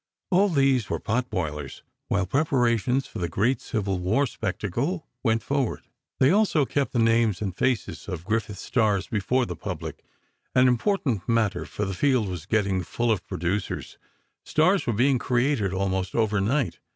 All 0.31 0.49
these 0.49 0.89
were 0.89 0.97
pot 0.99 1.29
boilers, 1.29 1.83
while 2.07 2.25
preparations 2.25 3.05
for 3.05 3.19
the 3.19 3.29
great 3.29 3.61
Civil 3.61 3.99
War 3.99 4.25
spectacle 4.25 5.05
went 5.21 5.43
forward. 5.43 5.83
They 6.17 6.31
also 6.31 6.65
kept 6.65 6.91
the 6.93 6.97
names 6.97 7.39
and 7.39 7.55
faces 7.55 8.07
of 8.07 8.25
Griffith's 8.25 8.63
stars 8.63 9.05
before 9.05 9.45
the 9.45 9.55
public—an 9.55 10.67
important 10.67 11.29
matter, 11.29 11.65
for 11.65 11.85
the 11.85 11.93
field 11.93 12.29
was 12.29 12.47
getting 12.47 12.81
full 12.81 13.11
of 13.11 13.27
producers—stars 13.27 14.87
were 14.87 14.93
being 14.93 15.19
created 15.19 15.71
almost 15.71 16.15
overnight. 16.15 16.79